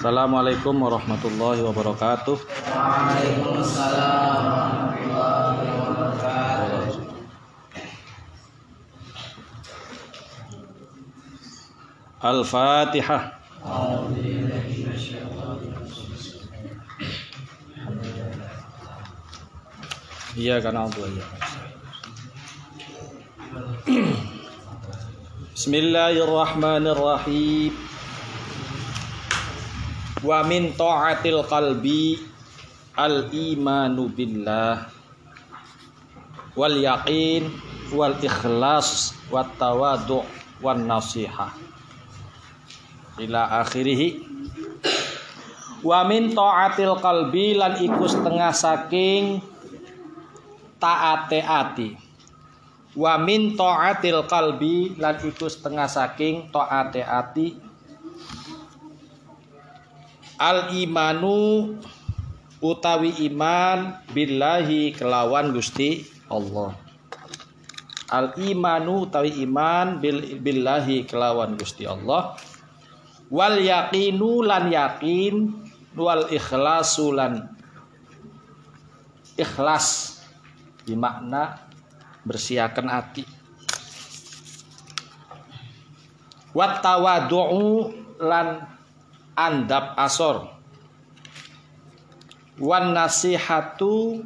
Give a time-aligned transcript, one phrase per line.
[0.00, 2.32] Assalamualaikum warahmatullahi wabarakatuh.
[2.72, 7.04] Waalaikumsalam warahmatullahi wabarakatuh.
[12.16, 13.44] Al-Fatihah.
[20.32, 21.28] Iya karena Allah ya.
[25.60, 27.89] Bismillahirrahmanirrahim.
[30.20, 32.20] Wa min ta'atil qalbi
[32.92, 34.84] al-imanu billah.
[36.52, 37.48] Wal yaqin
[37.96, 40.28] wal ikhlas wat tawadu'
[40.60, 41.56] wan nasihah
[43.16, 44.20] ila akhirih.
[45.80, 49.40] Wa min ta'atil qalbi lan iku setengah saking
[50.76, 51.96] taate ati.
[52.92, 57.69] Wa min ta'atil qalbi lan iku setengah saking taate ati
[60.40, 61.76] al imanu
[62.64, 66.72] utawi iman billahi kelawan Gusti Allah.
[68.08, 72.40] Al imanu utawi iman bil, billahi kelawan Gusti Allah.
[73.28, 75.52] Wal yaqinu lan yakin
[75.92, 77.52] wal ikhlasu lan
[79.36, 80.18] ikhlas.
[80.88, 81.68] Dimakna
[82.24, 83.22] bersiakan hati.
[86.50, 88.79] Wat tawadu'u lan
[89.40, 90.52] andap asor.
[92.60, 94.20] Wan nasihatu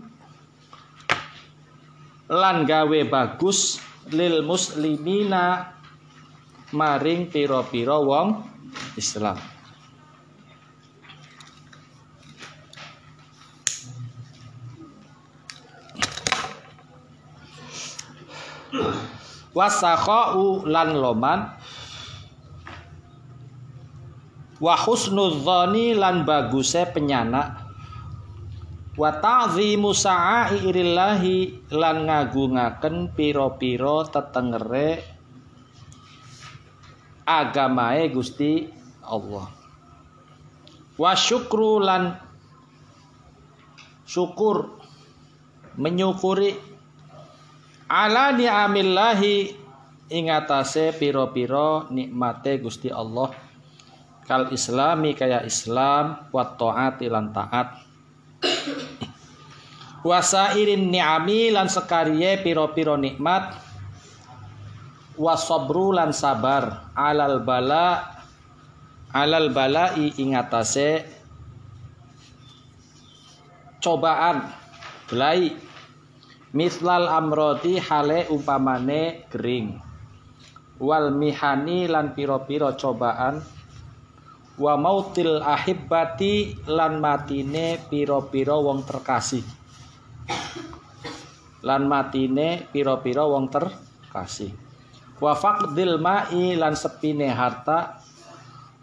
[2.27, 3.79] lan gawe bagus
[4.11, 5.71] lil muslimina
[6.75, 8.43] maring pira-pira wong
[8.99, 9.39] Islam.
[19.55, 21.55] Wasakhau lan loman
[24.63, 27.65] wa husnudzani lan baguse penyana
[28.95, 35.03] wa ta'zimu sa'airillahi lan ngagungaken pira-pira tetengere
[37.27, 38.69] agamae Gusti
[39.03, 39.51] Allah.
[40.95, 42.15] Wa syukru lan
[44.07, 44.79] syukur
[45.75, 46.55] menyukuri
[47.91, 49.37] ala ni'amillahi
[50.15, 53.35] ing atase pira-pira nikmate Gusti Allah
[54.25, 57.85] kal islami kaya Islam wa taati lan taat.
[60.05, 63.57] Wasairin ni'ami lan sekariye piro-piro nikmat.
[65.17, 66.93] Wasobru lan sabar.
[66.93, 68.13] Alal bala
[69.15, 71.09] alal balai ingatase
[73.81, 74.45] cobaan
[75.09, 75.57] belai.
[76.55, 79.75] Mislal amroti hale umpamane kering.
[80.79, 83.43] Wal mihani lan piro-piro cobaan
[84.55, 89.43] wa mautil ahibbati lan matine piro-piro wong terkasih.
[91.65, 94.53] Lan matine piro-piro wong terkasih.
[95.19, 97.99] Wa faqdil ma'i lan sepine harta.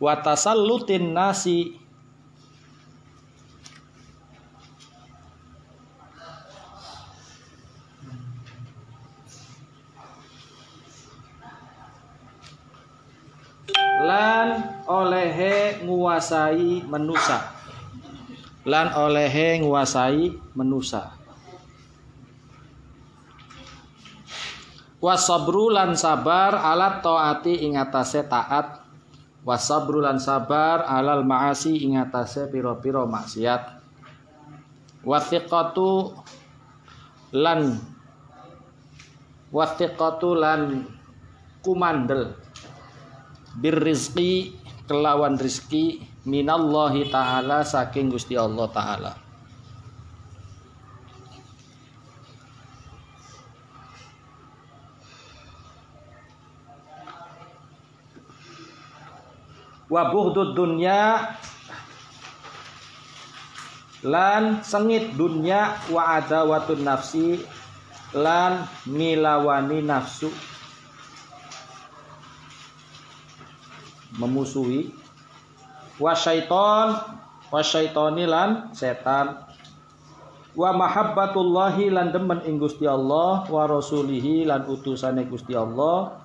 [0.01, 1.80] Wa tasallutin nasi
[14.01, 14.47] lan
[14.89, 17.53] olehe nguasai menusa
[18.65, 21.21] lan olehe nguasai menusa
[25.01, 28.85] wasabru lan sabar alat taati ing atase taat.
[29.41, 33.81] Wasabru lan sabar alal maasi ing atase pira-pira maksiat.
[35.01, 36.13] Wathiqatu
[37.33, 37.81] lan
[39.49, 40.85] wathiqatu lan
[41.65, 42.37] kumandel
[43.57, 44.55] birrizqi
[44.87, 49.13] kelawan rizki minallahi ta'ala saking Gusti Allah ta'ala.
[59.91, 61.19] Wa bughdud dunya
[64.07, 67.43] lan sengit dunya wa adawatun nafsi
[68.15, 70.31] lan milawani nafsu
[74.21, 74.93] memusuhi.
[75.97, 76.93] Wa syaiton
[77.49, 79.49] wa syaitoni lan setan.
[80.53, 86.21] Wa mahabbatullahi lan demen ing Gusti Allah wa rasulihi lan utusane Gusti Allah.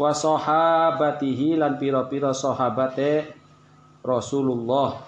[0.00, 3.36] Wa sahabatihi lan pira-pira sahabate
[4.00, 5.04] Rasulullah.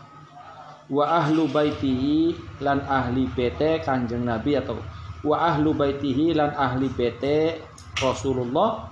[0.93, 4.77] Wa ahlu baitihi lan ahli bete Kanjeng Nabi atau
[5.25, 7.63] wa ahlu baitihi lan ahli bete
[8.03, 8.92] Rasulullah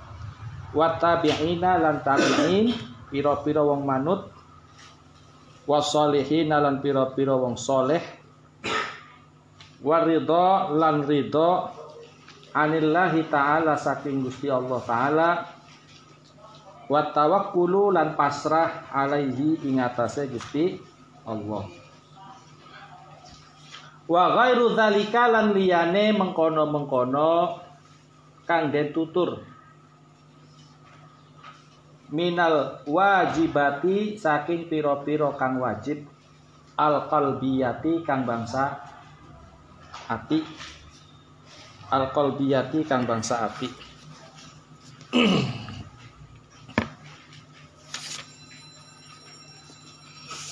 [0.71, 2.71] wa tabi'ina lan tabi'in
[3.11, 4.31] pira-pira wong manut.
[5.67, 8.03] Wasolihin lan pira-pira wong soleh.
[9.81, 11.51] Waridho lan ridho
[12.53, 15.31] anillahi ta'ala saking Gusti Allah taala.
[16.91, 20.75] Wa tawakkulu lan pasrah alaihi ing atase Gusti
[21.23, 21.71] Allah.
[24.11, 27.63] Wa ghairu dzalika lan liyane mengkono-mengkono
[28.43, 29.39] kang den tutur
[32.11, 36.07] minal wajibati saking piro-piro kang wajib
[36.75, 38.83] al qalbiyati kang bangsa
[40.11, 40.43] ati.
[41.91, 43.69] Al qalbiyati kang bangsa ati.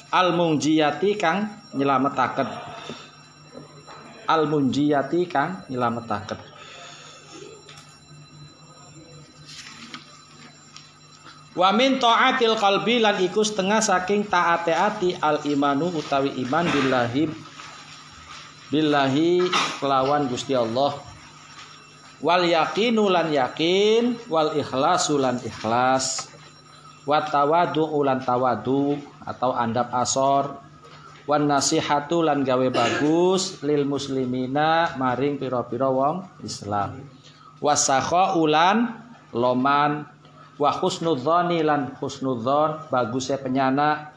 [0.09, 2.49] Al munjiyati kang nyelametaken
[4.29, 6.48] al munjiyati kang nyelametaken
[11.59, 17.27] Wa min taatil qalbi lan iku setengah saking taate ati al imanu utawi iman billahi
[18.71, 19.43] billahi
[19.83, 20.95] kelawan Gusti Allah.
[22.23, 26.31] Wal yaqinu lan yakin wal ikhlasu lan ikhlas.
[27.03, 28.95] Wa tawadu ulan tawadu
[29.27, 30.63] atau andap asor.
[31.27, 37.03] Wan nasihatu lan gawe bagus lil muslimina maring pira-pira wong Islam.
[37.59, 38.95] Wasakha ulan
[39.35, 40.18] loman
[40.59, 44.11] wa husnudzoni lan husnudzon bagusnya penyana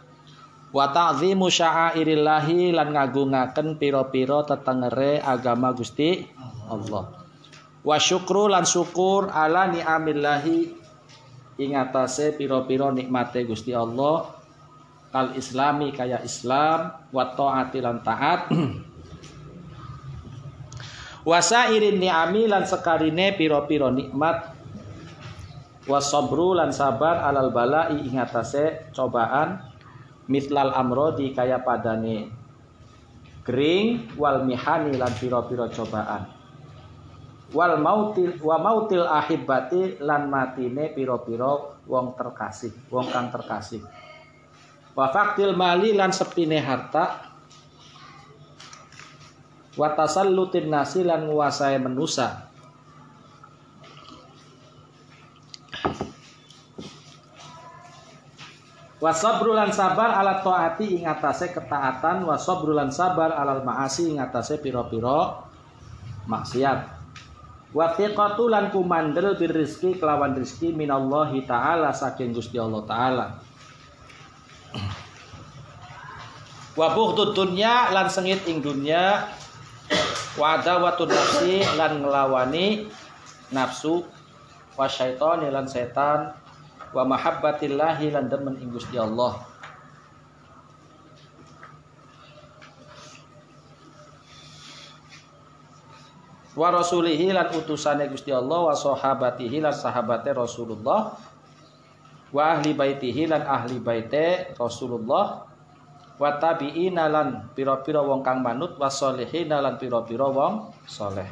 [0.74, 6.26] wa ta'zimu sya'airillahi lan ngagungaken pira-pira tetengere agama Gusti
[6.66, 7.14] Allah.
[7.86, 10.60] Wa syukru lan syukur ala ni'amillahi
[11.62, 14.42] ing atase pira-pira nikmate Gusti Allah.
[15.12, 18.48] Kal islami kaya Islam wa taati lan taat.
[21.30, 24.61] Wasairin ni'ami lan sekarine pira-pira nikmat
[25.90, 29.62] wasabru lan sabar alal balai ing atase cobaan
[30.30, 32.42] mislal amrodi kaya padane
[33.42, 36.30] kering wal mihani lan pira-pira cobaan.
[37.52, 43.84] Wal mautil wa mautil ahibati lan matine pira-pira wong terkasih wong kang terkasih.
[44.96, 47.28] Wa faktil mali lan sepine harta.
[49.76, 52.51] Wa tasallutin nasi lan nguasai menusa
[59.02, 65.42] Wasabrulan sabar ala taati ing atase ketaatan wasabrulan sabar alal maasi ing atase pira-pira
[66.30, 67.02] maksiat.
[67.74, 73.26] Wa thiqatu lan kumandel bir rizki kelawan rizki minallahi taala saking Gusti Allah taala.
[76.78, 79.26] Wa bughdud dunya lan sengit ing dunya
[80.38, 82.86] wa adawatun nafsi lan ngelawani
[83.50, 84.06] nafsu
[84.78, 86.38] wa syaitani lan setan
[86.92, 89.44] wa mahabbatillahi lan demen ing Gusti Allah.
[96.52, 101.16] Wa rasulihi lan utusane Gusti Allah wa sahabatihi lan sahabate Rasulullah
[102.32, 105.48] wa ahli baitihi lan ahli baite Rasulullah
[106.22, 111.26] wa tabi'ina lan pira-pira wong kang manut wa solihina lan pira-pira wong soleh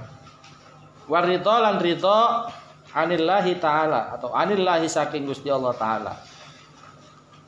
[1.05, 2.49] wa ridha lan ridha
[2.93, 6.13] anillahi taala atau anillahi saking Gusti Allah taala.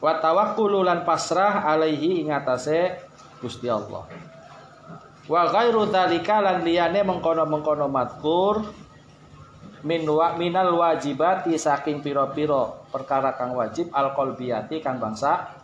[0.01, 2.97] Wa tawakkulu lan pasrah alaihi ing atase
[3.37, 4.09] Gusti Allah.
[5.29, 8.65] Wa ghairu dzalika lan liyane mengkono-mengkono matkur
[9.81, 15.57] min wa minal wajibati saking piro-piro perkara kang wajib al qalbiyati kang bangsa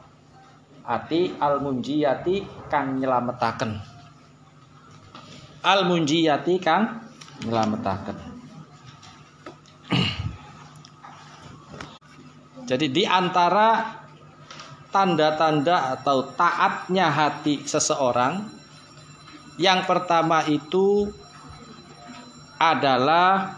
[0.88, 3.78] ati al munjiyati kang nyelametaken
[5.62, 7.04] al munjiyati kang
[7.46, 8.37] nyelametaken
[12.68, 13.96] Jadi di antara
[14.92, 18.44] tanda-tanda atau taatnya hati seseorang
[19.56, 21.08] yang pertama itu
[22.60, 23.56] adalah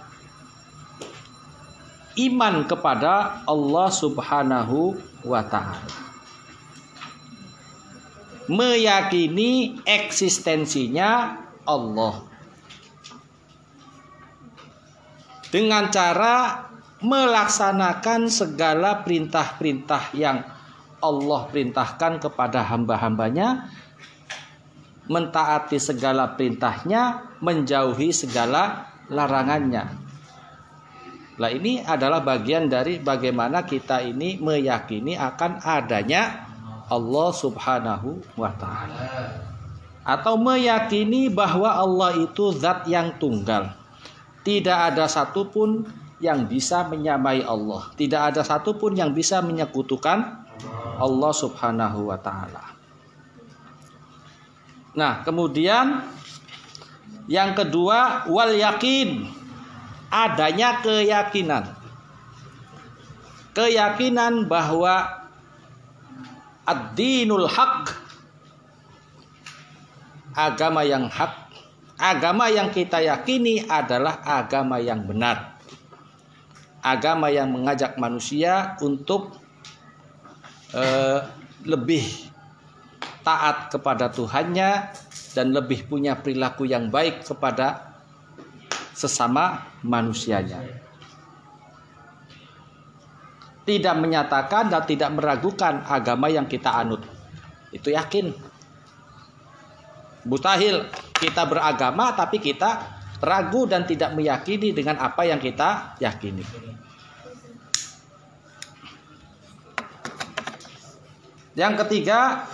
[2.21, 4.93] iman kepada Allah Subhanahu
[5.25, 5.89] wa taala.
[8.45, 12.29] Meyakini eksistensinya Allah.
[15.49, 16.68] Dengan cara
[16.99, 20.43] melaksanakan segala perintah-perintah yang
[20.99, 23.71] Allah perintahkan kepada hamba-hambanya
[25.07, 29.89] mentaati segala perintahnya menjauhi segala larangannya.
[31.39, 36.45] Lah ini adalah bagian dari bagaimana kita ini meyakini akan adanya
[36.91, 39.03] Allah subhanahu wa ta'ala.
[40.03, 43.71] Atau meyakini bahwa Allah itu zat yang tunggal.
[44.43, 45.87] Tidak ada satupun
[46.19, 47.91] yang bisa menyamai Allah.
[47.95, 50.47] Tidak ada satupun yang bisa menyekutukan
[50.99, 52.75] Allah Subhanahu wa taala.
[54.95, 56.03] Nah, kemudian
[57.31, 59.27] yang kedua wal yakin
[60.11, 61.71] adanya keyakinan.
[63.55, 65.27] Keyakinan bahwa
[66.67, 68.09] ad-dinul haq
[70.39, 71.51] agama yang hak,
[71.99, 75.58] agama yang kita yakini adalah agama yang benar.
[76.79, 79.35] Agama yang mengajak manusia untuk
[80.71, 81.27] uh,
[81.67, 82.29] lebih
[83.23, 84.95] taat kepada Tuhannya
[85.35, 87.99] dan lebih punya perilaku yang baik kepada
[88.95, 90.59] sesama manusianya.
[93.63, 97.05] Tidak menyatakan dan tidak meragukan agama yang kita anut.
[97.69, 98.33] Itu yakin.
[100.25, 106.43] Mustahil kita beragama tapi kita ragu dan tidak meyakini dengan apa yang kita yakini.
[111.59, 112.47] Yang ketiga,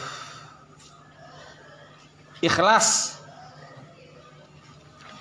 [2.42, 3.22] ikhlas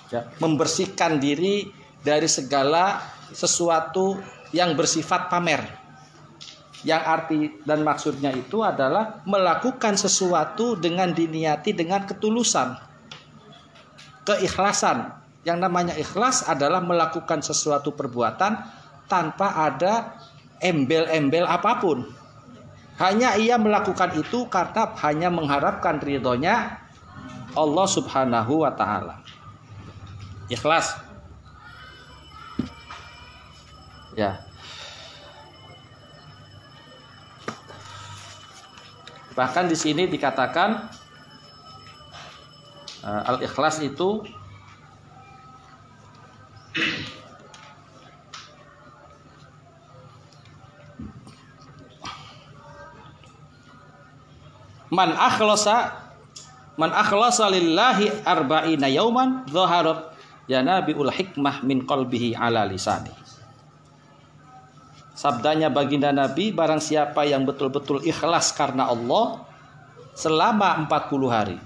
[0.09, 1.69] ya, membersihkan diri
[2.01, 2.97] dari segala
[3.29, 4.17] sesuatu
[4.49, 5.61] yang bersifat pamer.
[6.85, 12.77] Yang arti dan maksudnya itu adalah melakukan sesuatu dengan diniati dengan ketulusan.
[14.25, 15.24] Keikhlasan.
[15.45, 18.65] Yang namanya ikhlas adalah melakukan sesuatu perbuatan
[19.05, 20.17] tanpa ada
[20.57, 22.09] embel-embel apa pun.
[22.97, 26.81] Hanya ia melakukan itu karena hanya mengharapkan ridhonya
[27.53, 29.21] Allah Subhanahu wa taala.
[30.49, 30.97] Ikhlas.
[34.17, 34.41] Ya.
[39.35, 40.87] Bahkan di sini dikatakan
[43.03, 44.23] uh, al-ikhlas itu
[54.91, 56.05] man akhlasa
[56.75, 60.11] Man akhlasa lillahi arba'ina yauman dhaharat
[60.51, 63.15] yanabiul hikmah min qalbihi ala lisani.
[65.15, 69.47] Sabdanya baginda Nabi barang siapa yang betul-betul ikhlas karena Allah
[70.19, 71.57] selama 40 hari.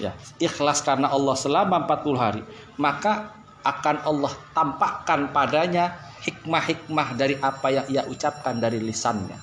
[0.00, 2.42] Ya, ikhlas karena Allah selama 40 hari,
[2.80, 9.38] maka akan Allah tampakkan padanya hikmah-hikmah dari apa yang ia ucapkan dari lisannya.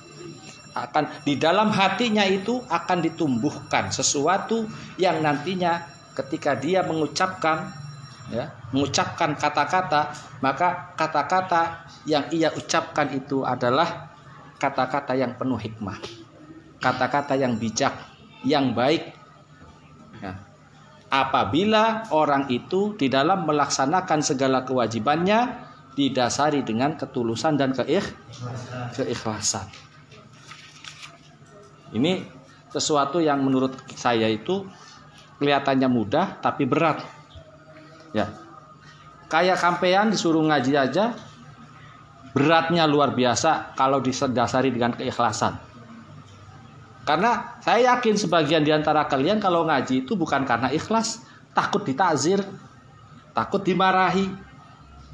[0.76, 4.68] Akan di dalam hatinya itu akan ditumbuhkan sesuatu
[5.00, 5.80] yang nantinya
[6.12, 7.72] ketika dia mengucapkan
[8.28, 10.10] ya mengucapkan kata-kata
[10.42, 14.12] maka kata-kata yang ia ucapkan itu adalah
[14.60, 15.96] kata-kata yang penuh hikmah.
[16.80, 17.92] Kata-kata yang bijak
[18.44, 19.16] yang baik.
[20.20, 20.45] Ya.
[21.16, 25.64] Apabila orang itu di dalam melaksanakan segala kewajibannya
[25.96, 29.64] didasari dengan ketulusan dan keikhlasan
[31.94, 32.26] ini
[32.68, 34.66] sesuatu yang menurut saya itu
[35.38, 37.04] kelihatannya mudah tapi berat.
[38.10, 38.32] Ya.
[39.26, 41.14] Kayak kampean disuruh ngaji aja
[42.36, 45.56] beratnya luar biasa kalau didasari dengan keikhlasan.
[47.06, 51.22] Karena saya yakin sebagian di antara kalian kalau ngaji itu bukan karena ikhlas,
[51.54, 52.42] takut ditazir,
[53.30, 54.26] takut dimarahi.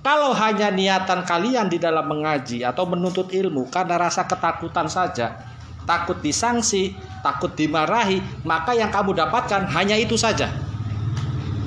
[0.00, 5.36] Kalau hanya niatan kalian di dalam mengaji atau menuntut ilmu karena rasa ketakutan saja,
[5.84, 10.50] takut disanksi, takut dimarahi, maka yang kamu dapatkan hanya itu saja.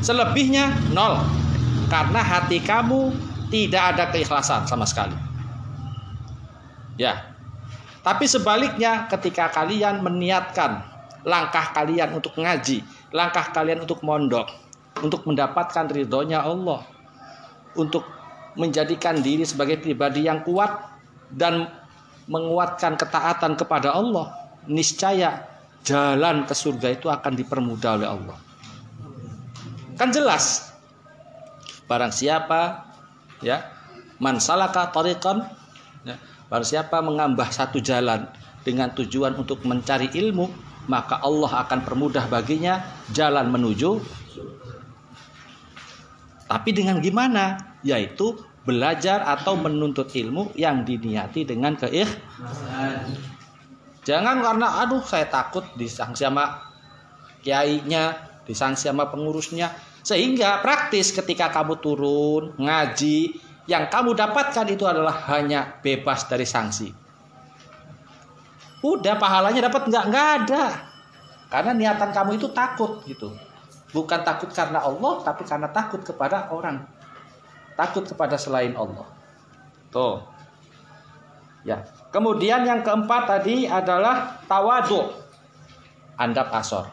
[0.01, 1.21] Selebihnya nol.
[1.85, 3.13] Karena hati kamu
[3.53, 5.13] tidak ada keikhlasan sama sekali.
[6.97, 7.34] Ya.
[8.05, 10.85] Tapi sebaliknya ketika kalian meniatkan
[11.25, 14.45] langkah kalian untuk ngaji, langkah kalian untuk mondok,
[15.01, 16.85] untuk mendapatkan ridhonya Allah,
[17.73, 18.05] untuk
[18.53, 20.95] menjadikan diri sebagai pribadi yang kuat
[21.33, 21.65] dan
[22.29, 25.41] menguatkan ketaatan kepada Allah, niscaya
[25.81, 28.37] jalan ke surga itu akan dipermudah oleh Allah.
[29.97, 30.77] Kan jelas.
[31.85, 32.85] Barang siapa
[33.41, 33.65] ya,
[34.17, 35.45] man salaka tariqan
[36.01, 36.17] ya,
[36.51, 38.29] barang siapa mengambah satu jalan
[38.61, 40.49] dengan tujuan untuk mencari ilmu,
[40.89, 42.81] maka Allah akan permudah baginya
[43.13, 44.01] jalan menuju
[46.45, 47.57] tapi dengan gimana?
[47.81, 53.13] Yaitu belajar atau menuntut ilmu yang diniati dengan keikhlasan.
[54.05, 56.61] Jangan karena aduh saya takut disangsi sama
[57.41, 58.13] kiainya,
[58.45, 59.73] disangsi sama pengurusnya.
[60.05, 66.89] Sehingga praktis ketika kamu turun ngaji, yang kamu dapatkan itu adalah hanya bebas dari sanksi.
[68.85, 70.05] Udah pahalanya dapat nggak?
[70.09, 70.63] Nggak ada.
[71.49, 73.33] Karena niatan kamu itu takut gitu.
[73.89, 76.95] Bukan takut karena Allah, tapi karena takut kepada orang
[77.75, 79.05] takut kepada selain Allah.
[79.91, 80.23] Tuh.
[81.67, 81.83] Ya.
[82.09, 85.11] Kemudian yang keempat tadi adalah tawadu.
[86.15, 86.87] Andap asor.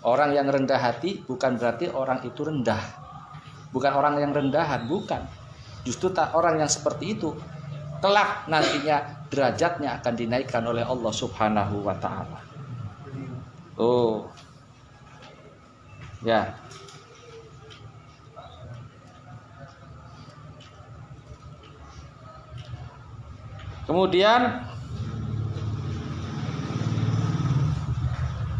[0.00, 2.80] Orang yang rendah hati bukan berarti orang itu rendah.
[3.68, 5.24] Bukan orang yang rendahan, bukan.
[5.84, 7.32] Justru orang yang seperti itu
[7.98, 12.40] kelak nantinya derajatnya akan dinaikkan oleh Allah Subhanahu wa taala.
[13.78, 14.26] Oh.
[16.22, 16.54] Ya.
[23.88, 24.68] Kemudian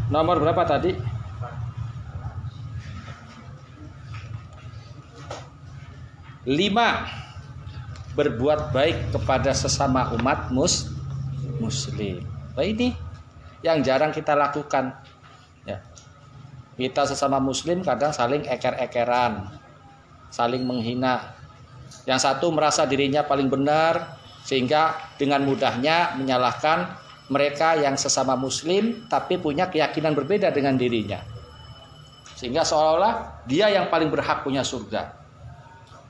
[0.09, 0.97] nomor berapa tadi?
[6.47, 7.07] Lima
[8.15, 10.91] berbuat baik kepada sesama umat mus
[11.59, 12.23] muslim.
[12.55, 12.95] Nah ini
[13.59, 14.95] yang jarang kita lakukan.
[15.67, 15.83] Ya.
[16.79, 19.51] Kita sesama muslim kadang saling eker-ekeran,
[20.31, 21.35] saling menghina.
[22.07, 24.15] Yang satu merasa dirinya paling benar,
[24.47, 26.95] sehingga dengan mudahnya menyalahkan
[27.29, 31.19] mereka yang sesama muslim tapi punya keyakinan berbeda dengan dirinya.
[32.39, 35.18] Sehingga seolah-olah dia yang paling berhak punya surga.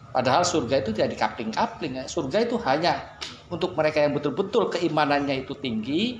[0.09, 2.01] Padahal surga itu tidak dikapling-kapling.
[2.01, 2.05] Ya.
[2.09, 3.17] Surga itu hanya
[3.53, 6.17] untuk mereka yang betul-betul keimanannya itu tinggi,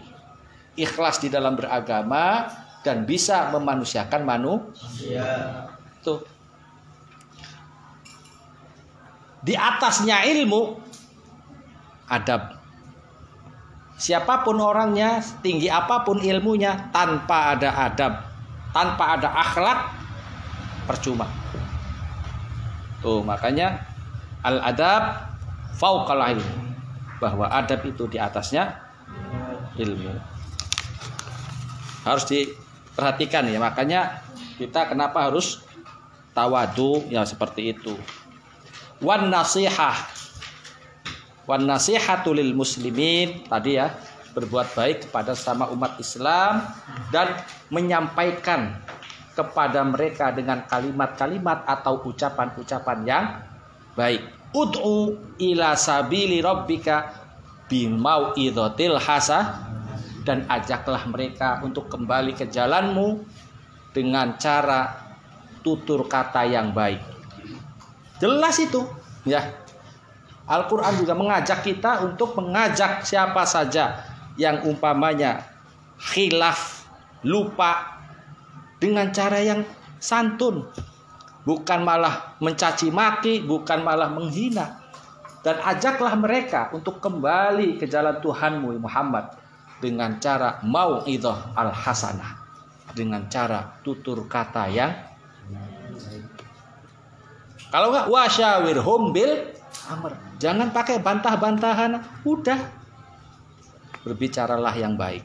[0.77, 2.49] ikhlas di dalam beragama,
[2.85, 5.25] dan bisa memanusiakan manusia.
[6.05, 6.21] Tuh.
[9.41, 10.77] Di atasnya ilmu
[12.11, 12.59] adab.
[13.99, 18.13] Siapa pun orangnya, tinggi apa pun ilmunya, tanpa ada adab,
[18.71, 19.79] tanpa ada akhlak,
[20.87, 21.27] percuma.
[22.99, 23.83] Tuh, makanya
[24.43, 25.31] al-adab
[25.75, 26.55] fauqal ilmu.
[27.19, 28.79] Bahwa adab itu di atasnya
[29.75, 30.15] ilmu.
[32.07, 34.23] Harus diperhatikan ya, makanya
[34.55, 35.63] kita kenapa harus
[36.31, 37.95] tawadu ya seperti itu.
[38.99, 39.95] Wan nasihah
[41.49, 43.89] wan nasihatu lil muslimin tadi ya
[44.37, 46.61] berbuat baik kepada sama umat Islam
[47.09, 47.41] dan
[47.73, 48.77] menyampaikan
[49.39, 53.25] kepada mereka dengan kalimat-kalimat atau ucapan-ucapan yang
[53.95, 54.19] baik.
[54.51, 57.15] Ud'u ila sabili rabbika
[57.71, 59.63] bimau idhotil hasah
[60.27, 63.23] dan ajaklah mereka untuk kembali ke jalanmu
[63.95, 65.07] dengan cara
[65.63, 66.99] tutur kata yang baik.
[68.19, 68.83] Jelas itu,
[69.23, 69.55] ya.
[70.49, 74.01] Al-Quran juga mengajak kita untuk mengajak siapa saja
[74.35, 75.45] yang umpamanya
[76.01, 76.89] khilaf,
[77.21, 77.98] lupa
[78.79, 79.67] dengan cara yang
[79.99, 80.65] santun.
[81.43, 84.79] Bukan malah mencaci maki, bukan malah menghina.
[85.39, 89.39] Dan ajaklah mereka untuk kembali ke jalan Tuhanmu Muhammad
[89.79, 91.03] dengan cara mau
[91.55, 92.39] al-hasanah.
[92.89, 94.91] Dengan cara tutur kata yang
[97.69, 99.53] kalau enggak wasyawirhum bil
[99.93, 100.17] amr.
[100.41, 102.01] Jangan pakai bantah-bantahan.
[102.25, 102.57] Udah.
[104.01, 105.21] Berbicaralah yang baik.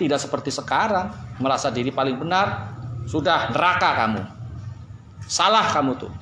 [0.00, 2.72] Tidak seperti sekarang, merasa diri paling benar,
[3.04, 4.22] sudah neraka kamu.
[5.28, 6.12] Salah kamu tuh.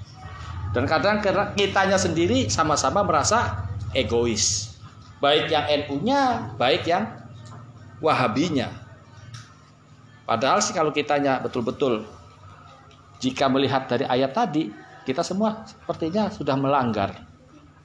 [0.74, 1.22] Dan kadang
[1.54, 4.74] kitanya sendiri sama-sama merasa egois.
[5.22, 7.06] Baik yang NU-nya, baik yang
[7.98, 8.70] Wahabinya.
[10.22, 12.06] Padahal sih kalau kitanya betul-betul
[13.18, 14.70] jika melihat dari ayat tadi,
[15.02, 17.26] kita semua sepertinya sudah melanggar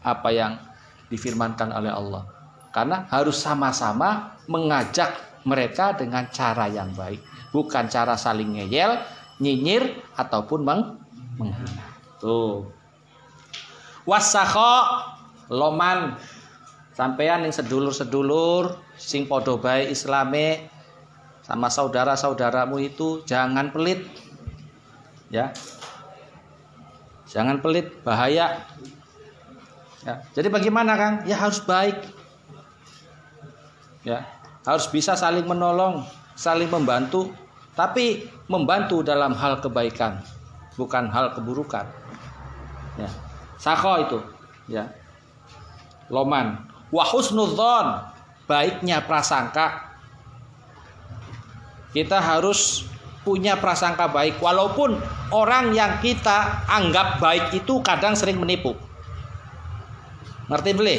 [0.06, 0.62] apa yang
[1.10, 2.30] difirmankan oleh Allah.
[2.70, 7.20] Karena harus sama-sama mengajak mereka dengan cara yang baik,
[7.52, 9.00] bukan cara saling ngeyel,
[9.40, 10.82] nyinyir ataupun meng
[11.40, 11.86] menghina.
[12.20, 12.68] Tuh.
[14.04, 14.76] Wasakho
[15.52, 16.20] loman
[16.96, 20.68] sampean yang sedulur-sedulur sing podo baik islame
[21.44, 24.08] sama saudara-saudaramu itu jangan pelit.
[25.34, 25.50] Ya,
[27.34, 28.62] Jangan pelit, bahaya.
[30.06, 31.16] Ya, jadi bagaimana Kang?
[31.26, 31.98] Ya harus baik.
[34.06, 34.30] Ya,
[34.63, 37.32] harus bisa saling menolong, saling membantu,
[37.76, 40.23] tapi membantu dalam hal kebaikan,
[40.80, 41.86] bukan hal keburukan.
[42.95, 43.10] Ya.
[43.60, 44.19] Sako itu,
[44.71, 44.91] ya.
[46.12, 48.08] Loman, wa husnudzon,
[48.47, 49.95] baiknya prasangka.
[51.93, 52.89] Kita harus
[53.23, 54.99] punya prasangka baik walaupun
[55.32, 58.76] orang yang kita anggap baik itu kadang sering menipu.
[60.52, 60.97] Ngerti beli?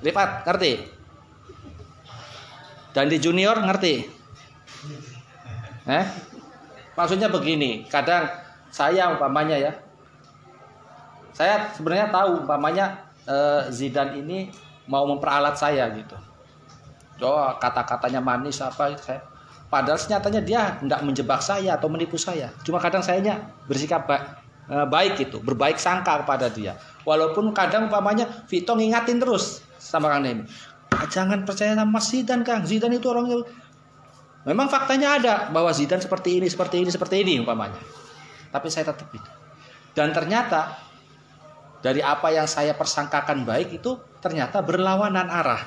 [0.00, 0.95] Lipat, ngerti?
[2.96, 4.08] Dan di junior ngerti?
[5.84, 6.04] Eh?
[6.96, 8.24] Maksudnya begini, kadang
[8.72, 9.72] saya umpamanya ya.
[11.36, 14.48] Saya sebenarnya tahu umpamanya eh, Zidan ini
[14.88, 16.16] mau memperalat saya gitu.
[17.20, 19.20] Oh, kata-katanya manis apa saya
[19.66, 22.54] Padahal senyatanya dia tidak menjebak saya atau menipu saya.
[22.62, 24.24] Cuma kadang sayanya bersikap baik,
[24.72, 26.78] eh, baik itu, berbaik sangka kepada dia.
[27.04, 30.46] Walaupun kadang umpamanya Vito ngingatin terus sama Kang Nemi.
[31.08, 32.66] Jangan percaya sama Zidan Kang.
[32.66, 33.46] Zidan itu orangnya
[34.46, 37.82] Memang faktanya ada bahwa Zidane seperti ini, seperti ini, seperti ini umpamanya.
[38.54, 39.30] Tapi saya tetap itu.
[39.90, 40.78] Dan ternyata
[41.82, 45.66] dari apa yang saya persangkakan baik itu ternyata berlawanan arah.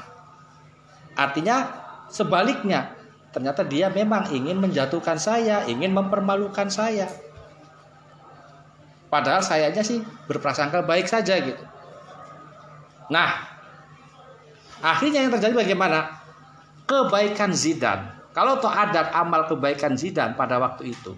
[1.11, 1.67] Artinya
[2.07, 2.95] sebaliknya,
[3.35, 7.11] ternyata dia memang ingin menjatuhkan saya, ingin mempermalukan saya.
[9.11, 9.99] Padahal sayanya sih
[10.31, 11.63] berprasangka baik saja gitu.
[13.11, 13.58] Nah,
[14.79, 16.19] akhirnya yang terjadi bagaimana?
[16.89, 21.17] Kebaikan Zidane kalau toh ada amal kebaikan Zidan pada waktu itu,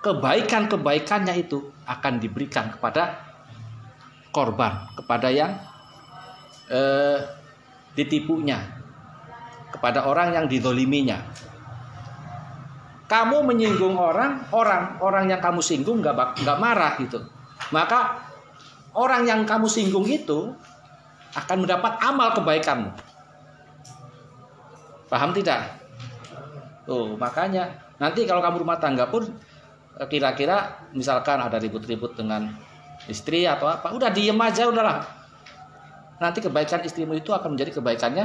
[0.00, 3.18] kebaikan-kebaikannya itu akan diberikan kepada
[4.30, 5.58] korban, kepada yang
[6.70, 7.18] eh,
[7.98, 8.62] ditipunya,
[9.74, 11.18] kepada orang yang didoliminya.
[13.06, 17.20] Kamu menyinggung orang, orang orang yang kamu singgung nggak nggak marah gitu.
[17.68, 18.22] Maka
[18.94, 20.54] orang yang kamu singgung itu
[21.36, 22.90] akan mendapat amal kebaikanmu.
[25.06, 25.76] Paham tidak?
[26.88, 29.28] Tuh, makanya nanti kalau kamu rumah tangga pun
[30.00, 32.56] eh, kira-kira misalkan ada ribut-ribut dengan
[33.06, 35.04] istri atau apa, udah diem aja udahlah.
[36.16, 38.24] Nanti kebaikan istrimu itu akan menjadi kebaikannya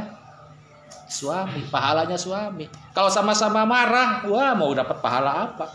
[1.11, 2.71] suami, pahalanya suami.
[2.95, 5.67] Kalau sama-sama marah, wah mau dapat pahala apa?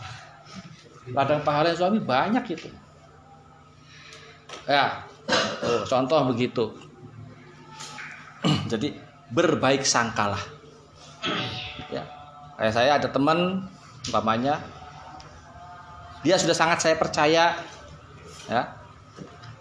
[1.13, 2.67] Ladang pahala suami banyak itu.
[4.65, 5.05] Ya,
[5.61, 6.86] tuh, contoh begitu.
[8.67, 8.93] Jadi
[9.31, 10.39] berbaik sangkalah.
[11.91, 12.03] Ya,
[12.57, 13.69] Kayak saya ada teman
[14.09, 14.57] umpamanya
[16.25, 17.53] dia sudah sangat saya percaya
[18.49, 18.61] ya.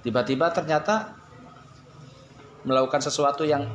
[0.01, 1.13] Tiba-tiba ternyata
[2.65, 3.67] melakukan sesuatu yang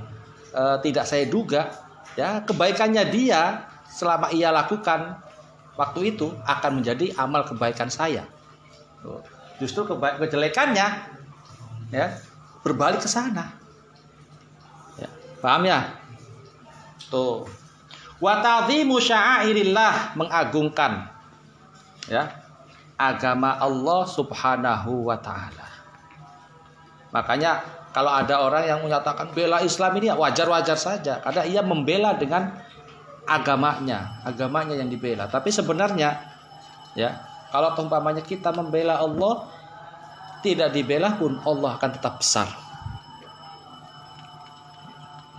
[0.52, 1.70] e, tidak saya duga
[2.16, 5.20] ya, kebaikannya dia selama ia lakukan
[5.76, 8.26] waktu itu akan menjadi amal kebaikan saya.
[9.62, 10.88] Justru keba kejelekannya
[11.94, 12.08] ya
[12.66, 13.61] berbalik ke sana.
[15.42, 15.98] Paham ya?
[17.10, 17.50] Tuh
[18.22, 21.10] Wa ta'dhimu sya'airillah mengagungkan
[22.06, 22.30] ya
[22.94, 25.66] agama Allah Subhanahu wa taala.
[27.10, 32.14] Makanya kalau ada orang yang menyatakan bela Islam ini ya wajar-wajar saja karena ia membela
[32.14, 32.54] dengan
[33.26, 35.26] agamanya, agamanya yang dibela.
[35.26, 36.22] Tapi sebenarnya
[36.94, 39.50] ya, kalau umpamanya kita membela Allah
[40.46, 42.48] tidak dibela pun Allah akan tetap besar.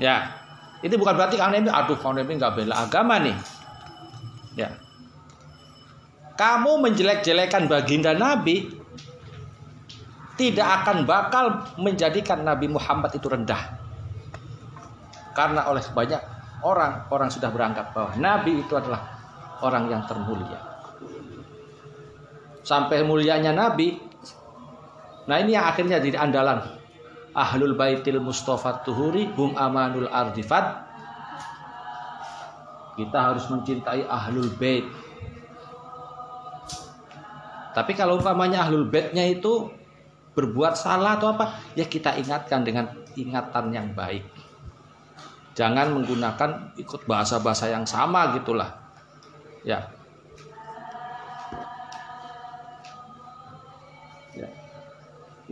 [0.02, 0.34] Ya,
[0.82, 3.38] ini bukan berarti Kang Nemi, aduh Kang Nemi nggak bela agama nih.
[4.58, 4.74] Ya.
[6.34, 8.66] Kamu menjelek-jelekan baginda Nabi
[10.34, 13.78] tidak akan bakal menjadikan Nabi Muhammad itu rendah.
[15.38, 16.18] Karena oleh banyak
[16.66, 19.06] orang, orang sudah beranggap bahwa Nabi itu adalah
[19.62, 20.58] orang yang termulia.
[22.66, 24.02] Sampai mulianya Nabi,
[25.30, 26.81] nah ini yang akhirnya jadi andalan
[27.32, 30.92] ahlul baitil mustafa tuhuri hum amanul ardifat
[32.92, 34.84] kita harus mencintai ahlul bait.
[37.72, 39.72] Tapi kalau umpamanya ahlul baitnya itu
[40.36, 44.28] berbuat salah atau apa ya kita ingatkan dengan ingatan yang baik.
[45.56, 48.76] Jangan menggunakan ikut bahasa-bahasa yang sama gitulah.
[49.64, 49.88] Ya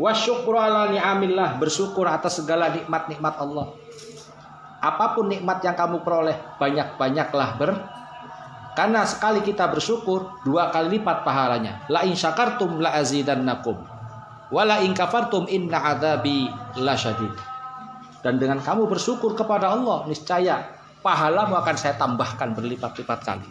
[0.00, 3.76] Wasyukru ala ni'amillah, bersyukur atas segala nikmat-nikmat Allah.
[4.80, 7.70] Apa pun nikmat yang kamu peroleh, banyak-banyaklah ber
[8.80, 11.84] karena sekali kita bersyukur, dua kali lipat pahalanya.
[11.90, 13.76] La in syakartum la azidannakum.
[14.48, 16.46] Wa la in kafartum inna adzabi
[16.78, 17.34] lasyadid.
[18.22, 20.64] Dan dengan kamu bersyukur kepada Allah, niscaya
[21.04, 23.48] pahalamu akan saya tambahkan berlipat-lipat kali.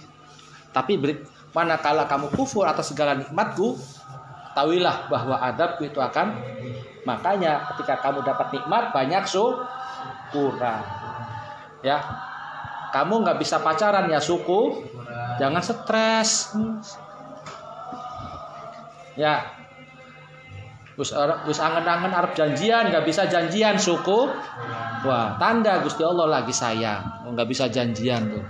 [0.72, 0.98] Tapi
[1.52, 3.76] manakala kamu kufur atas segala nikmatku,
[4.60, 6.36] Tahuilah bahwa adab itu akan
[7.08, 10.84] makanya ketika kamu dapat nikmat banyak syukuran.
[11.80, 12.04] Ya.
[12.91, 14.84] Kamu nggak bisa pacaran ya suku,
[15.39, 16.52] jangan stres.
[19.15, 19.48] Ya.
[21.00, 21.15] Gus
[21.48, 24.28] Gus angen-angen Arab janjian nggak bisa janjian suku.
[25.08, 27.32] Wah, tanda Gusti Allah lagi sayang.
[27.32, 28.43] Nggak bisa janjian tuh.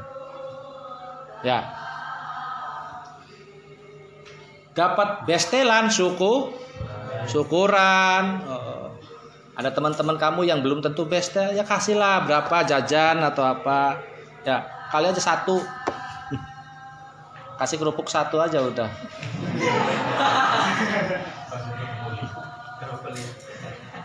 [1.45, 1.69] Ya,
[4.80, 6.56] dapat bestelan suku
[7.28, 8.39] syukuran.
[9.60, 14.00] Ada teman-teman kamu yang belum tentu bestel ya kasihlah berapa jajan atau apa.
[14.48, 15.60] Ya kali aja satu.
[17.60, 18.88] Kasih kerupuk satu aja udah.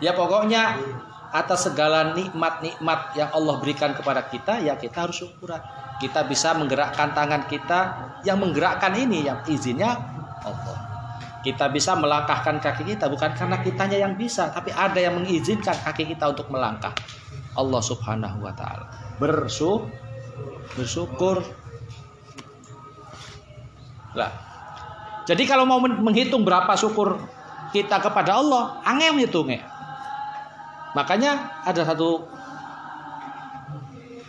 [0.03, 0.75] Ya pokoknya
[1.31, 5.63] atas segala nikmat-nikmat yang Allah berikan kepada kita ya kita harus syukuran.
[6.03, 7.79] Kita bisa menggerakkan tangan kita
[8.27, 10.77] yang menggerakkan ini yang izinnya Allah.
[11.45, 16.09] Kita bisa melangkahkan kaki kita bukan karena kitanya yang bisa, tapi ada yang mengizinkan kaki
[16.09, 16.91] kita untuk melangkah.
[17.55, 18.89] Allah Subhanahu wa taala.
[19.21, 19.87] Bersyukur
[20.75, 21.39] bersyukur
[24.15, 24.31] Lah.
[25.27, 27.19] Jadi kalau mau menghitung berapa syukur
[27.75, 29.67] kita kepada Allah, angel menghitungnya.
[30.95, 32.23] Makanya ada satu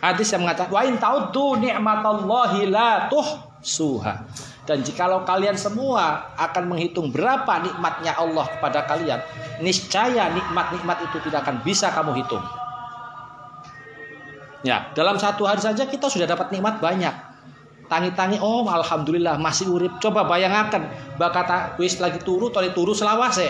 [0.03, 3.07] hadis yang mengatakan wa in ni'matallahi la
[3.63, 4.27] suha.
[4.67, 9.23] Dan jikalau kalian semua akan menghitung berapa nikmatnya Allah kepada kalian,
[9.63, 12.43] niscaya nikmat-nikmat itu tidak akan bisa kamu hitung.
[14.67, 17.15] Ya, dalam satu hari saja kita sudah dapat nikmat banyak.
[17.87, 20.03] Tangi-tangi, oh alhamdulillah masih urip.
[20.03, 23.47] Coba bayangkan, bakata wis lagi turu, toli turu selawase.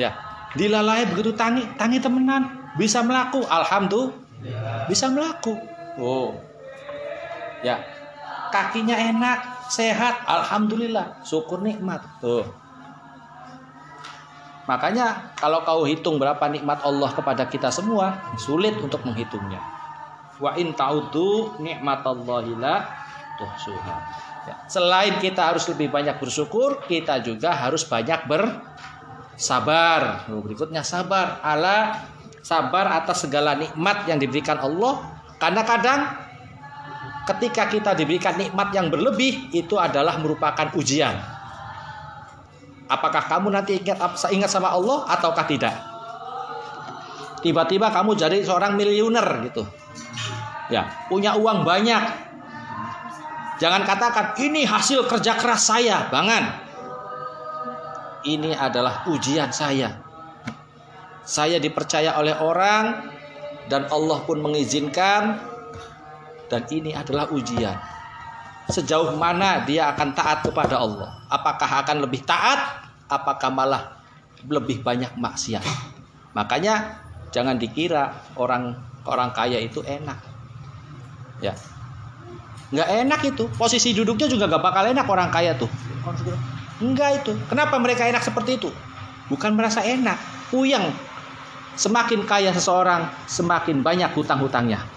[0.00, 0.16] Ya,
[0.56, 5.60] dilalai begitu tangi, tangi temenan, bisa melaku, alhamdulillah, bisa melaku.
[6.00, 6.40] Oh,
[7.60, 7.84] ya,
[8.56, 12.00] kakinya enak, sehat, alhamdulillah, syukur nikmat.
[12.24, 12.48] Tuh.
[14.66, 19.60] Makanya kalau kau hitung berapa nikmat Allah kepada kita semua, sulit untuk menghitungnya.
[20.40, 22.82] Wa in ta'udu nikmatallahi la
[23.38, 23.96] tuhsuha.
[24.46, 24.54] Ya.
[24.66, 30.26] Selain kita harus lebih banyak bersyukur, kita juga harus banyak bersabar.
[30.26, 32.02] Berikutnya sabar ala
[32.42, 35.14] sabar atas segala nikmat yang diberikan Allah.
[35.36, 36.25] Karena kadang
[37.26, 41.18] ketika kita diberikan nikmat yang berlebih itu adalah merupakan ujian.
[42.86, 43.98] Apakah kamu nanti ingat
[44.30, 45.74] ingat sama Allah ataukah tidak?
[47.42, 49.66] Tiba-tiba kamu jadi seorang miliuner gitu.
[50.70, 52.26] Ya, punya uang banyak.
[53.58, 56.62] Jangan katakan ini hasil kerja keras saya, bangan.
[58.22, 60.02] Ini adalah ujian saya.
[61.26, 63.10] Saya dipercaya oleh orang
[63.66, 65.55] dan Allah pun mengizinkan
[66.46, 67.76] dan ini adalah ujian
[68.66, 71.22] sejauh mana dia akan taat kepada Allah.
[71.30, 72.82] Apakah akan lebih taat?
[73.06, 74.02] Apakah malah
[74.42, 75.62] lebih banyak maksiat?
[76.34, 76.98] Makanya
[77.30, 78.74] jangan dikira orang
[79.06, 80.18] orang kaya itu enak.
[81.38, 81.54] Ya.
[82.74, 83.44] Nggak enak itu.
[83.54, 85.70] Posisi duduknya juga gak bakal enak orang kaya tuh.
[86.82, 87.32] Enggak itu.
[87.46, 88.70] Kenapa mereka enak seperti itu?
[89.30, 90.18] Bukan merasa enak.
[90.50, 90.90] Puyeng.
[91.78, 94.95] Semakin kaya seseorang, semakin banyak hutang-hutangnya.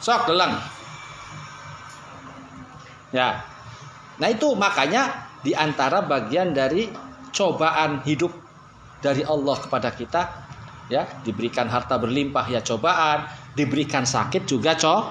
[0.00, 0.56] Sok gelang
[3.10, 3.42] Ya.
[4.22, 6.86] Nah itu makanya di antara bagian dari
[7.34, 8.30] cobaan hidup
[9.02, 10.22] dari Allah kepada kita
[10.90, 13.26] ya diberikan harta berlimpah ya cobaan
[13.58, 15.10] diberikan sakit juga co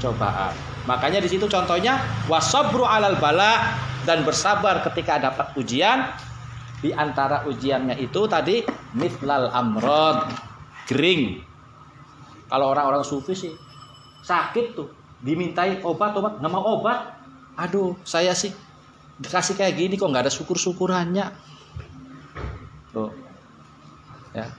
[0.00, 0.54] cobaan.
[0.88, 3.76] Makanya di situ contohnya wasabru alal bala
[4.08, 6.08] dan bersabar ketika dapat ujian.
[6.78, 8.62] Di antara ujiannya itu tadi
[8.94, 10.30] mitlal amrod
[10.86, 11.42] kering.
[12.46, 13.50] Kalau orang-orang sufi sih
[14.28, 14.88] sakit tuh.
[15.24, 16.36] Dimintai obat obat.
[16.38, 17.16] Nggak mau obat.
[17.56, 18.52] Aduh saya sih
[19.18, 21.32] dikasih kayak gini kok nggak ada syukur syukurannya
[22.92, 23.10] tuh.
[24.36, 24.52] Ya.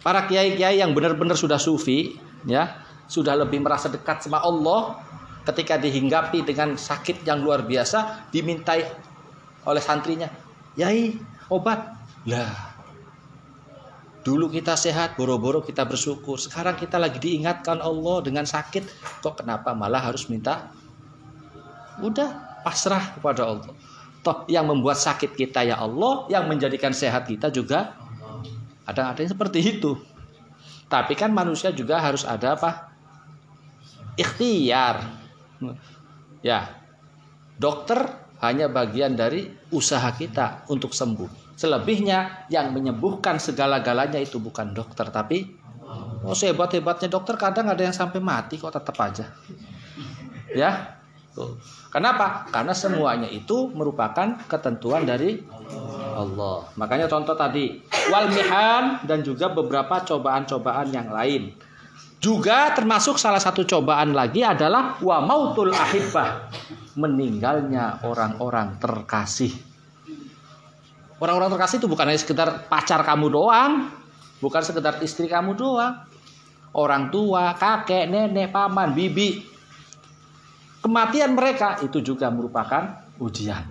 [0.00, 2.16] Para kiai kiai yang benar-benar sudah sufi
[2.48, 4.98] ya sudah lebih merasa dekat sama Allah
[5.44, 8.88] ketika dihinggapi dengan sakit yang luar biasa dimintai
[9.68, 10.32] oleh santrinya
[10.78, 11.20] yai
[11.52, 11.92] obat.
[12.24, 12.71] Lah
[14.22, 16.38] Dulu kita sehat, boro-boro kita bersyukur.
[16.38, 18.86] Sekarang kita lagi diingatkan Allah dengan sakit.
[19.18, 20.70] Kok kenapa malah harus minta?
[21.98, 23.74] Udah pasrah kepada Allah.
[24.22, 27.98] Toh yang membuat sakit kita ya Allah, yang menjadikan sehat kita juga
[28.86, 29.98] ada ada seperti itu.
[30.86, 32.94] Tapi kan manusia juga harus ada apa?
[34.14, 35.02] Ikhtiar.
[36.46, 36.78] Ya.
[37.58, 38.06] Dokter
[38.38, 41.51] hanya bagian dari usaha kita untuk sembuh.
[41.54, 45.52] Selebihnya yang menyembuhkan segala-galanya itu bukan dokter tapi
[46.24, 49.28] oh sehebat-hebatnya dokter kadang ada yang sampai mati kok tetap aja.
[50.52, 51.00] Ya.
[51.88, 52.44] Kenapa?
[52.52, 55.40] Karena semuanya itu merupakan ketentuan dari
[56.12, 56.68] Allah.
[56.76, 57.80] Makanya contoh tadi
[58.12, 61.56] wal mihan dan juga beberapa cobaan-cobaan yang lain.
[62.22, 66.52] Juga termasuk salah satu cobaan lagi adalah wa mautul ahibbah,
[66.94, 69.71] meninggalnya orang-orang terkasih.
[71.22, 73.94] Orang-orang terkasih itu bukan hanya sekedar pacar kamu doang,
[74.42, 76.02] bukan sekedar istri kamu doang.
[76.74, 79.46] Orang tua, kakek, nenek, paman, bibi.
[80.82, 83.70] Kematian mereka itu juga merupakan ujian.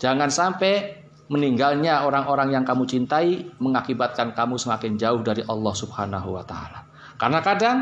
[0.00, 6.44] Jangan sampai meninggalnya orang-orang yang kamu cintai mengakibatkan kamu semakin jauh dari Allah Subhanahu wa
[6.48, 6.88] taala.
[7.20, 7.78] Karena kadang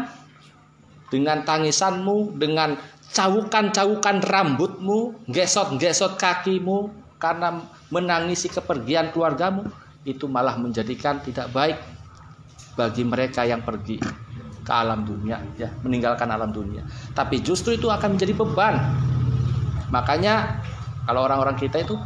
[1.07, 2.75] dengan tangisanmu, dengan
[3.15, 6.91] cawukan-cawukan rambutmu, gesot-gesot kakimu
[7.23, 9.69] karena menangisi kepergian keluargamu
[10.05, 11.79] itu malah menjadikan tidak baik
[12.79, 13.99] bagi mereka yang pergi
[14.63, 16.85] ke alam dunia ya meninggalkan alam dunia
[17.17, 18.79] tapi justru itu akan menjadi beban
[19.89, 20.61] makanya
[21.09, 21.97] kalau orang-orang kita itu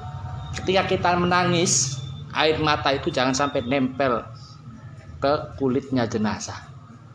[0.63, 1.99] ketika kita menangis
[2.33, 4.23] air mata itu jangan sampai nempel
[5.19, 6.73] ke kulitnya jenazah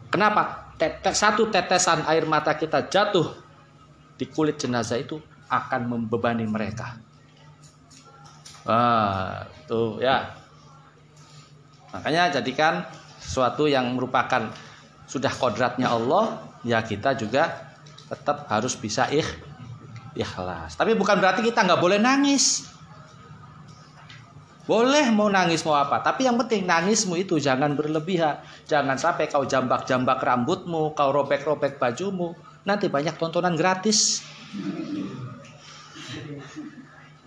[0.07, 0.71] Kenapa?
[0.77, 3.33] Tetes, satu tetesan air mata kita jatuh
[4.15, 5.17] di kulit jenazah itu
[5.49, 7.01] akan membebani mereka.
[9.67, 10.35] Tuh ya.
[11.95, 12.83] Makanya jadikan
[13.17, 14.51] sesuatu yang merupakan
[15.07, 17.71] sudah kodratnya Allah, ya kita juga
[18.11, 19.27] tetap harus bisa ikh,
[20.19, 20.75] ikhlas.
[20.75, 22.67] Tapi bukan berarti kita nggak boleh nangis.
[24.67, 28.43] Boleh mau nangis mau apa, tapi yang penting nangismu itu jangan berlebihan.
[28.67, 32.35] Jangan sampai kau jambak-jambak rambutmu, kau robek-robek bajumu.
[32.67, 34.27] Nanti banyak tontonan gratis.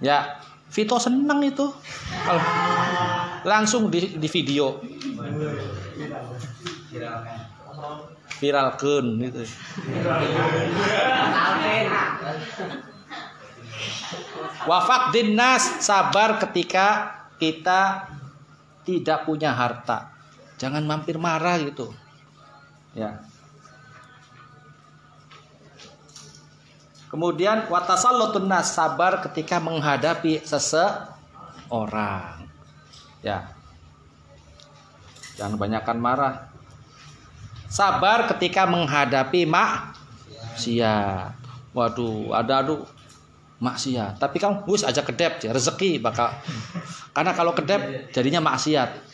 [0.04, 0.36] Ya,
[0.70, 1.66] Vito seneng itu.
[2.26, 2.42] Kalau
[3.42, 4.78] langsung di, di video.
[8.40, 9.40] Viralkan gitu.
[14.64, 18.06] Wafak dinas sabar ketika kita
[18.86, 20.12] tidak punya harta.
[20.60, 21.92] Jangan mampir marah gitu.
[22.92, 23.29] Ya.
[27.10, 31.10] Kemudian watasallutun nas sabar ketika menghadapi seseorang.
[33.18, 33.50] Ya.
[35.34, 36.46] Jangan banyakkan marah.
[37.66, 41.34] Sabar ketika menghadapi maksiat.
[41.74, 42.86] Waduh, ada aduh
[43.58, 44.22] maksiat.
[44.22, 46.30] Tapi kamu bus aja kedep ya rezeki bakal.
[47.10, 49.10] Karena kalau kedep jadinya maksiat.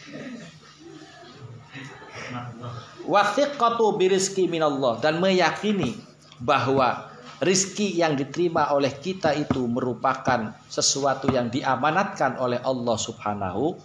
[3.09, 5.97] Wathiqatu birizki minallah dan meyakini
[6.43, 13.77] bahwa rizki yang diterima oleh kita itu merupakan sesuatu yang diamanatkan oleh Allah Subhanahu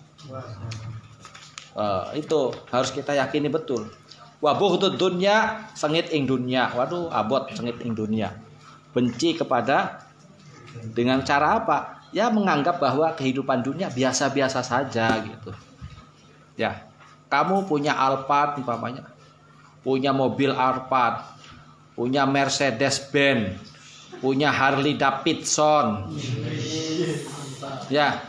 [1.76, 3.92] uh, itu harus kita yakini betul.
[4.42, 6.72] Wa buhtud dunya sengit ing dunya.
[6.74, 8.34] Waduh, abot sengit ing dunya.
[8.92, 10.08] Benci kepada
[10.96, 12.02] dengan cara apa?
[12.12, 15.56] Ya menganggap bahwa kehidupan dunia biasa-biasa saja gitu.
[16.60, 16.84] Ya,
[17.32, 19.08] kamu punya Alphard umpamanya,
[19.80, 21.24] punya mobil Alphard,
[22.02, 23.62] punya Mercedes Benz,
[24.18, 26.10] punya Harley Davidson.
[27.94, 28.26] Ya.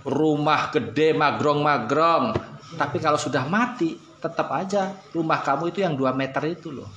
[0.00, 2.32] Rumah gede magrong-magrong.
[2.80, 6.88] Tapi kalau sudah mati, tetap aja rumah kamu itu yang 2 meter itu loh.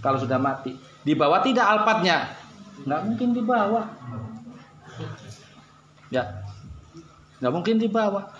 [0.00, 0.72] Kalau sudah mati.
[1.04, 2.32] Dibawa tidak alpatnya?
[2.88, 3.82] Nggak mungkin dibawa.
[6.08, 6.40] Ya,
[7.44, 8.32] nggak mungkin dibawa.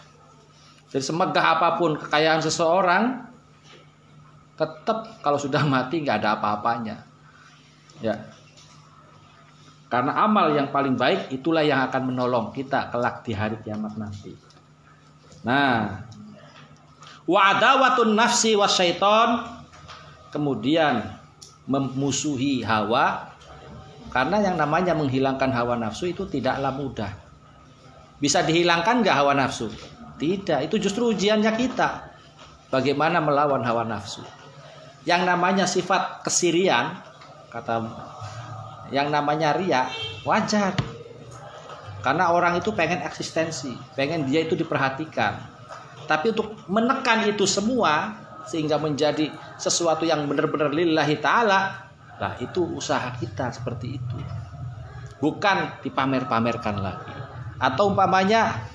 [0.89, 3.29] Jadi semegah apa pun kekayaan seseorang,
[4.57, 7.05] tetap kalau sudah mati nggak ada apa-apanya.
[8.05, 8.29] Ya,
[9.87, 14.35] karena amal yang paling baik itulah yang akan menolong kita kelak di hari kiamat nanti.
[15.47, 16.03] Nah,
[17.23, 19.47] wa'adawatun nafsi wasyaiton
[20.35, 21.07] kemudian
[21.71, 23.31] memusuhi hawa
[24.11, 27.12] karena yang namanya menghilangkan hawa nafsu itu tidaklah mudah.
[28.19, 29.71] Bisa dihilangkan nggak hawa nafsu?
[30.19, 32.11] Tidak, itu justru ujiannya kita.
[32.75, 34.25] Bagaimana melawan hawa nafsu.
[35.07, 36.99] Yang namanya sifat kesirian,
[37.49, 37.87] kata
[38.90, 39.87] yang namanya ria,
[40.27, 40.75] wajar.
[42.03, 45.38] Karena orang itu pengen eksistensi, pengen dia itu diperhatikan.
[46.07, 53.12] Tapi untuk menekan itu semua, sehingga menjadi sesuatu yang benar-benar lillahi taala lah itu usaha
[53.19, 54.16] kita seperti itu
[55.19, 57.12] bukan dipamer-pamerkan lagi
[57.59, 58.71] atau umpamanya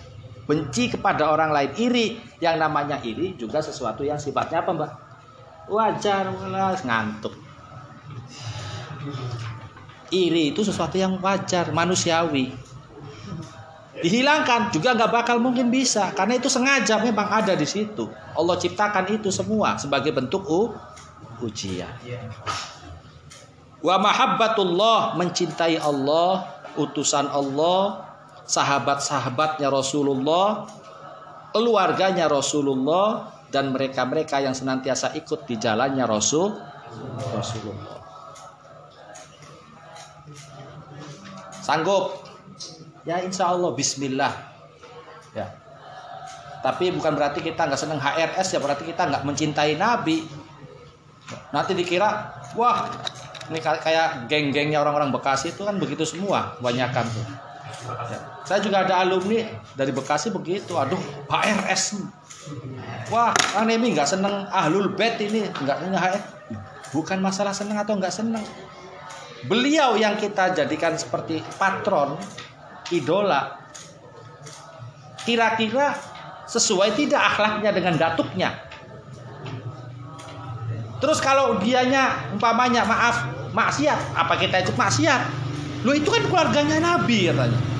[0.45, 2.07] benci kepada orang lain iri
[2.43, 4.91] yang namanya iri juga sesuatu yang sifatnya apa mbak
[5.71, 7.31] wajar walas ngantuk.
[10.11, 12.51] Iri itu sesuatu yang wajar manusiawi.
[14.01, 18.11] Dihilangkan juga nggak bakal mungkin bisa karena itu sengaja memang ada di situ.
[18.35, 20.75] Allah ciptakan itu semua sebagai bentuk u,
[21.39, 21.95] ujian.
[23.79, 28.09] Wa mahabbatullah mencintai Allah utusan Allah
[28.43, 30.67] sahabat-sahabatnya Rasulullah
[31.55, 36.55] keluarganya Rasulullah dan mereka-mereka yang senantiasa ikut di jalannya Rasul
[37.35, 37.99] Rasulullah.
[41.61, 42.25] Sanggup?
[43.05, 44.33] Ya insya Allah Bismillah.
[45.35, 45.51] Ya.
[46.63, 50.25] Tapi bukan berarti kita nggak seneng HRS ya berarti kita nggak mencintai Nabi.
[51.53, 52.87] Nanti dikira wah
[53.51, 57.25] ini kayak geng-gengnya orang-orang Bekasi itu kan begitu semua kebanyakan tuh.
[57.81, 58.19] Ya.
[58.45, 59.41] saya juga ada alumni
[59.73, 61.97] dari Bekasi begitu aduh HRS
[63.13, 63.33] wah
[63.65, 64.47] ini nggak seneng.
[64.49, 66.23] Ahlul bed ini nggak HRS
[66.91, 68.43] bukan masalah seneng atau nggak seneng.
[69.45, 72.17] Beliau yang kita jadikan seperti patron
[72.93, 73.57] idola
[75.25, 75.97] kira-kira
[76.45, 78.49] sesuai tidak akhlaknya dengan datuknya?
[81.01, 83.25] Terus kalau dianya umpamanya maaf
[83.57, 84.13] maksiat.
[84.13, 85.21] Apa kita ikut maksiat?
[85.81, 87.70] Lo itu kan keluarganya Nabi katanya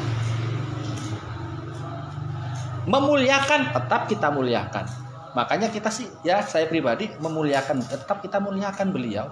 [2.91, 4.83] memuliakan tetap kita muliakan
[5.31, 9.31] Makanya kita sih ya saya pribadi memuliakan tetap kita muliakan beliau.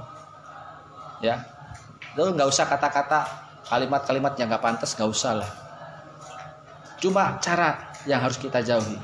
[1.19, 1.43] Ya.
[2.15, 3.27] Lalu nggak usah kata-kata
[3.67, 5.51] kalimat-kalimat yang nggak pantas nggak usah lah.
[7.03, 8.95] Cuma cara yang harus kita jauhi.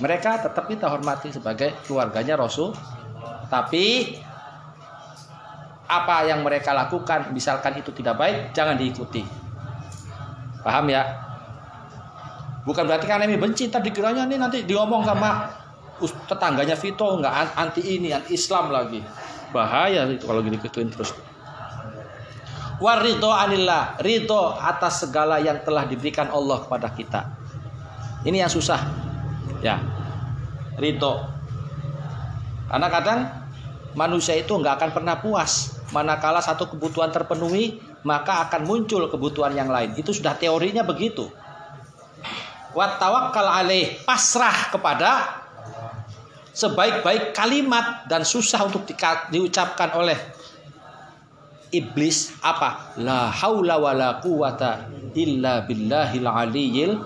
[0.00, 2.72] Mereka tetap kita hormati sebagai keluarganya Rasul.
[3.52, 4.16] Tapi
[5.88, 9.24] apa yang mereka lakukan misalkan itu tidak baik jangan diikuti.
[10.64, 11.27] Paham ya?
[12.68, 15.48] Bukan berarti karena ini benci tadi kiranya nih nanti diomong sama
[16.28, 19.00] tetangganya Vito nggak anti ini anti Islam lagi.
[19.48, 21.16] Bahaya itu kalau gini kekuin terus.
[22.76, 27.20] Warido anillah ridho atas segala yang telah diberikan Allah kepada kita.
[28.28, 28.84] Ini yang susah.
[29.64, 29.80] Ya
[30.76, 31.24] ridho.
[32.68, 33.20] Karena kadang
[33.96, 35.80] manusia itu nggak akan pernah puas.
[35.88, 39.96] Manakala satu kebutuhan terpenuhi maka akan muncul kebutuhan yang lain.
[39.96, 41.32] Itu sudah teorinya begitu
[42.78, 45.42] wat tawakkal alaih pasrah kepada
[46.54, 48.94] sebaik-baik kalimat dan susah untuk di,
[49.34, 50.14] diucapkan oleh
[51.74, 54.86] iblis apa la haula wala quwata
[55.18, 57.02] illa billahil aliyil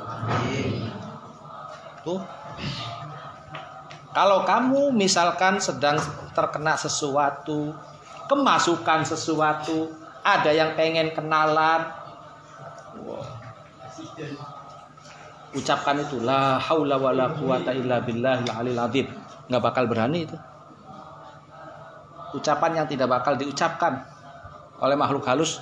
[2.05, 2.21] tuh
[4.13, 5.97] kalau kamu misalkan sedang
[6.37, 7.73] terkena sesuatu
[8.29, 11.91] kemasukan sesuatu ada yang pengen kenalan.
[15.53, 19.07] Ucapkan itu la haula wala quwata illa billahil alil azim
[19.49, 20.37] nggak bakal berani itu.
[22.33, 24.01] Ucapan yang tidak bakal diucapkan
[24.81, 25.61] oleh makhluk halus.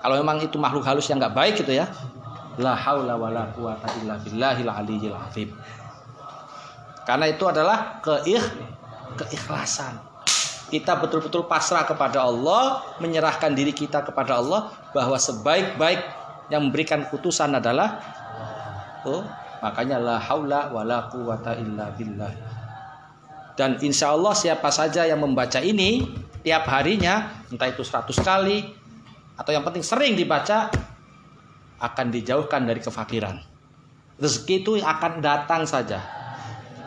[0.00, 1.90] Kalau memang itu makhluk halus yang nggak baik gitu ya.
[2.62, 5.50] La haula wala quwata illa billahil aliyil azim
[7.10, 8.44] karena itu adalah keikh
[9.18, 9.98] keikhlasan.
[10.70, 15.98] Kita betul-betul pasrah kepada Allah menyerahkan diri kita kepada Allah bahwa sebaik-baik
[16.54, 17.98] yang memberikan putusan adalah
[19.06, 19.22] oh,
[19.60, 22.32] makanya la haula wala quwata illa billah
[23.60, 26.08] dan insya Allah siapa saja yang membaca ini
[26.40, 28.64] tiap harinya, entah itu 100 kali
[29.36, 30.72] atau yang penting sering dibaca,
[31.76, 33.36] akan dijauhkan dari kefakiran.
[34.16, 36.00] Rezeki itu akan datang saja.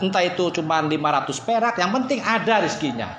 [0.01, 3.09] Entah itu cuma 500 perak, yang penting ada rezekinya.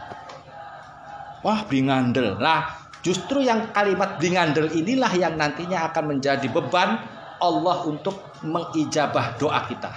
[1.46, 2.34] Wah, bingandel.
[2.42, 6.98] Nah, justru yang kalimat bingandel inilah yang nantinya akan menjadi beban
[7.44, 9.92] Allah untuk mengijabah doa kita.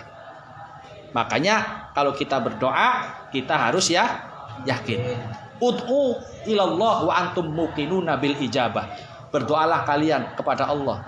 [1.16, 2.89] Makanya kalau kita berdoa,
[3.32, 4.28] kita harus ya
[4.68, 5.18] yakin.
[5.58, 8.86] Ud'u ilallah wa antum muqinuna bil ijabah.
[9.34, 11.02] Berdoalah kalian kepada Allah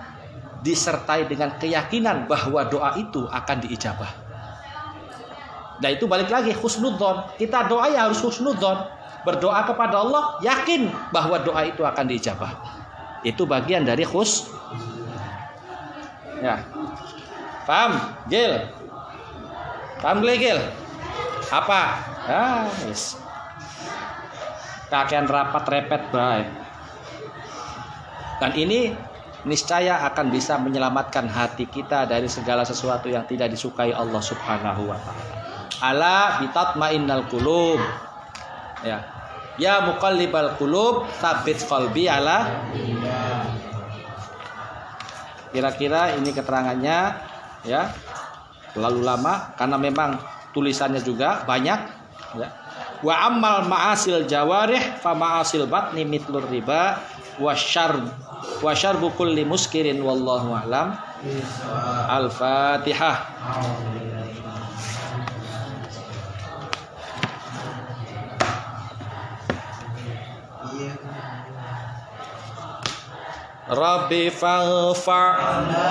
[0.60, 4.10] disertai dengan keyakinan bahwa doa itu akan diijabah.
[5.80, 7.40] Nah itu balik lagi husnudzon.
[7.40, 9.00] Kita doa ya harus husnudzon.
[9.24, 12.52] Berdoa kepada Allah yakin bahwa doa itu akan diijabah.
[13.24, 14.48] Itu bagian dari khus.
[16.40, 16.64] Ya.
[17.68, 18.16] Paham?
[18.32, 18.66] Gil.
[20.00, 20.60] Paham Gil?
[21.52, 21.82] Apa?
[22.26, 23.20] Ah, yes.
[24.90, 26.48] Kakean rapat repet baik.
[28.40, 28.90] Dan ini
[29.44, 34.98] niscaya akan bisa menyelamatkan hati kita dari segala sesuatu yang tidak disukai Allah Subhanahu wa
[34.98, 35.24] taala.
[35.80, 37.80] Ala bitatmainnal qulub.
[38.84, 39.04] Ya.
[39.60, 42.64] Ya muqallibal qulub, sabit qalbi ala
[45.50, 46.98] Kira-kira ini keterangannya
[47.66, 47.90] ya.
[48.70, 50.22] Terlalu lama karena memang
[50.54, 51.80] tulisannya juga banyak
[52.38, 52.48] ya.
[53.00, 57.00] Wa amal ma'asil jawarih fa ma'asil batni mitlur riba
[57.40, 58.06] wa syarb
[58.60, 60.94] wa syarbu kulli muskirin wallahu a'lam.
[62.08, 63.16] Al-Fatihah.
[73.70, 75.86] Rabbi faghfa'na